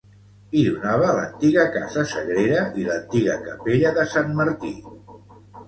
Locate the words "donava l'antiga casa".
0.67-2.07